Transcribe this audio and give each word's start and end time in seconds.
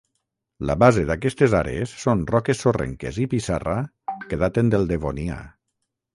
La 0.69 0.75
base 0.83 1.03
d'aquestes 1.09 1.53
àrees 1.59 1.93
són 2.05 2.23
roques 2.31 2.63
sorrenques 2.65 3.21
i 3.25 3.29
pissarra 3.35 3.77
que 4.33 4.43
daten 4.47 4.75
del 4.75 4.91
Devonià. 4.95 5.39